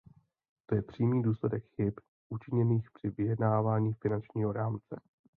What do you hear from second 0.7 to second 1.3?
je přímým